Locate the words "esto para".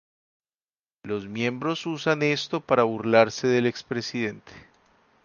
2.23-2.81